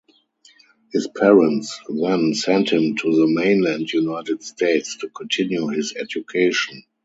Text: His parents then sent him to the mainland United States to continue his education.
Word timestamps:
His 0.91 1.07
parents 1.15 1.79
then 1.87 2.33
sent 2.33 2.71
him 2.73 2.95
to 2.95 3.15
the 3.15 3.27
mainland 3.27 3.93
United 3.93 4.41
States 4.41 4.97
to 4.97 5.09
continue 5.09 5.67
his 5.67 5.93
education. 5.95 6.83